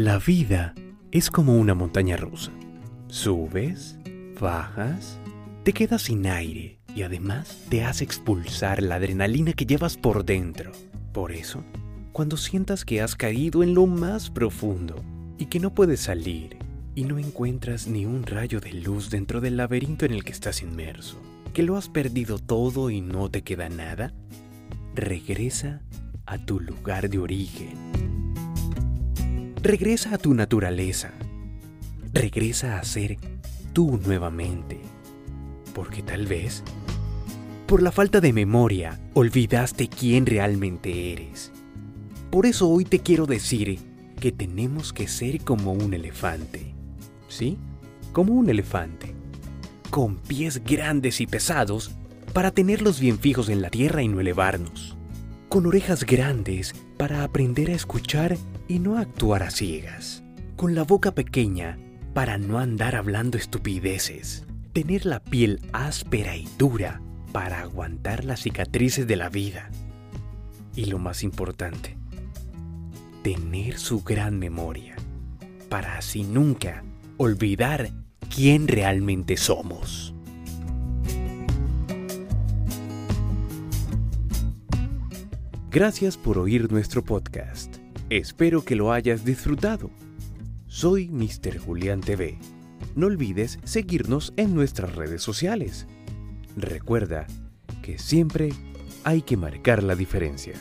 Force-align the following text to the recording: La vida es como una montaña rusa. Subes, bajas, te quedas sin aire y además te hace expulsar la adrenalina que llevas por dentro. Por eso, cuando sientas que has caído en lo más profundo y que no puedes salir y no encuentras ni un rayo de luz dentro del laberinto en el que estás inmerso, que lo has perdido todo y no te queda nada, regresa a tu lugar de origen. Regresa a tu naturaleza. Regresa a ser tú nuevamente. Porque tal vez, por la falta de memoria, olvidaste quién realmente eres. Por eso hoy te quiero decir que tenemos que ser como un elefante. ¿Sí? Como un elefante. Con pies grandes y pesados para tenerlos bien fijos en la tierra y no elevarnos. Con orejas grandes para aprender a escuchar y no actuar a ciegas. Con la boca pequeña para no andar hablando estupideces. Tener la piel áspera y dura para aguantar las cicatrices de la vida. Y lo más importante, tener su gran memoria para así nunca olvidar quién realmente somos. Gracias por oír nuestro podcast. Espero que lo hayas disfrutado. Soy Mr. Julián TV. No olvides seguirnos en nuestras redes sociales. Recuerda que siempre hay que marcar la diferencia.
La 0.00 0.20
vida 0.20 0.76
es 1.10 1.28
como 1.28 1.56
una 1.56 1.74
montaña 1.74 2.16
rusa. 2.16 2.52
Subes, 3.08 3.98
bajas, 4.40 5.18
te 5.64 5.72
quedas 5.72 6.02
sin 6.02 6.28
aire 6.28 6.78
y 6.94 7.02
además 7.02 7.64
te 7.68 7.82
hace 7.82 8.04
expulsar 8.04 8.80
la 8.80 8.94
adrenalina 8.94 9.54
que 9.54 9.66
llevas 9.66 9.96
por 9.96 10.24
dentro. 10.24 10.70
Por 11.12 11.32
eso, 11.32 11.64
cuando 12.12 12.36
sientas 12.36 12.84
que 12.84 13.02
has 13.02 13.16
caído 13.16 13.64
en 13.64 13.74
lo 13.74 13.88
más 13.88 14.30
profundo 14.30 15.02
y 15.36 15.46
que 15.46 15.58
no 15.58 15.74
puedes 15.74 15.98
salir 15.98 16.58
y 16.94 17.02
no 17.02 17.18
encuentras 17.18 17.88
ni 17.88 18.06
un 18.06 18.22
rayo 18.22 18.60
de 18.60 18.74
luz 18.74 19.10
dentro 19.10 19.40
del 19.40 19.56
laberinto 19.56 20.04
en 20.04 20.12
el 20.12 20.22
que 20.22 20.30
estás 20.30 20.62
inmerso, 20.62 21.20
que 21.52 21.64
lo 21.64 21.76
has 21.76 21.88
perdido 21.88 22.38
todo 22.38 22.90
y 22.90 23.00
no 23.00 23.28
te 23.32 23.42
queda 23.42 23.68
nada, 23.68 24.14
regresa 24.94 25.82
a 26.24 26.38
tu 26.38 26.60
lugar 26.60 27.10
de 27.10 27.18
origen. 27.18 27.87
Regresa 29.68 30.14
a 30.14 30.16
tu 30.16 30.32
naturaleza. 30.32 31.12
Regresa 32.14 32.78
a 32.78 32.84
ser 32.84 33.18
tú 33.74 34.00
nuevamente. 34.02 34.80
Porque 35.74 36.02
tal 36.02 36.24
vez, 36.24 36.62
por 37.66 37.82
la 37.82 37.92
falta 37.92 38.22
de 38.22 38.32
memoria, 38.32 38.98
olvidaste 39.12 39.88
quién 39.88 40.24
realmente 40.24 41.12
eres. 41.12 41.52
Por 42.30 42.46
eso 42.46 42.66
hoy 42.66 42.86
te 42.86 43.00
quiero 43.00 43.26
decir 43.26 43.78
que 44.18 44.32
tenemos 44.32 44.94
que 44.94 45.06
ser 45.06 45.44
como 45.44 45.74
un 45.74 45.92
elefante. 45.92 46.74
¿Sí? 47.28 47.58
Como 48.14 48.32
un 48.32 48.48
elefante. 48.48 49.14
Con 49.90 50.16
pies 50.16 50.64
grandes 50.64 51.20
y 51.20 51.26
pesados 51.26 51.90
para 52.32 52.52
tenerlos 52.52 53.00
bien 53.00 53.18
fijos 53.18 53.50
en 53.50 53.60
la 53.60 53.68
tierra 53.68 54.02
y 54.02 54.08
no 54.08 54.18
elevarnos. 54.18 54.97
Con 55.48 55.64
orejas 55.64 56.04
grandes 56.04 56.74
para 56.98 57.24
aprender 57.24 57.70
a 57.70 57.74
escuchar 57.74 58.36
y 58.68 58.80
no 58.80 58.98
actuar 58.98 59.42
a 59.42 59.50
ciegas. 59.50 60.22
Con 60.56 60.74
la 60.74 60.84
boca 60.84 61.14
pequeña 61.14 61.78
para 62.12 62.36
no 62.36 62.58
andar 62.58 62.94
hablando 62.94 63.38
estupideces. 63.38 64.44
Tener 64.74 65.06
la 65.06 65.20
piel 65.20 65.62
áspera 65.72 66.36
y 66.36 66.46
dura 66.58 67.00
para 67.32 67.62
aguantar 67.62 68.26
las 68.26 68.40
cicatrices 68.40 69.06
de 69.06 69.16
la 69.16 69.30
vida. 69.30 69.70
Y 70.76 70.84
lo 70.84 70.98
más 70.98 71.22
importante, 71.22 71.96
tener 73.22 73.78
su 73.78 74.02
gran 74.02 74.38
memoria 74.38 74.96
para 75.70 75.96
así 75.96 76.24
nunca 76.24 76.84
olvidar 77.16 77.90
quién 78.28 78.68
realmente 78.68 79.38
somos. 79.38 80.14
Gracias 85.70 86.16
por 86.16 86.38
oír 86.38 86.72
nuestro 86.72 87.04
podcast. 87.04 87.76
Espero 88.08 88.64
que 88.64 88.74
lo 88.74 88.90
hayas 88.90 89.26
disfrutado. 89.26 89.90
Soy 90.66 91.10
Mr. 91.10 91.58
Julián 91.58 92.00
TV. 92.00 92.38
No 92.94 93.06
olvides 93.06 93.58
seguirnos 93.64 94.32
en 94.38 94.54
nuestras 94.54 94.96
redes 94.96 95.20
sociales. 95.20 95.86
Recuerda 96.56 97.26
que 97.82 97.98
siempre 97.98 98.48
hay 99.04 99.20
que 99.20 99.36
marcar 99.36 99.82
la 99.82 99.94
diferencia. 99.94 100.54